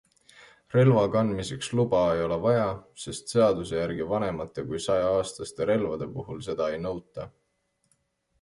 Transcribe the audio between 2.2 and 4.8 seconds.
ole vaja, sest seaduse järgi vanemate